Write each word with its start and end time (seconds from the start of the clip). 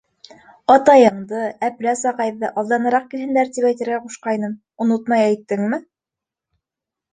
—Атайыңды, 0.75 1.41
Әпләс 1.67 2.01
ағайҙы 2.13 2.49
алданыраҡ 2.63 3.07
килһендәр 3.13 3.53
тип 3.59 3.69
әйтергә 3.73 4.01
ҡушҡайным, 4.09 4.59
онотмай 4.89 5.29
әйттеңме? 5.29 5.83